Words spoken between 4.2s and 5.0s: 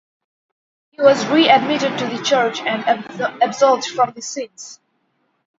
sins.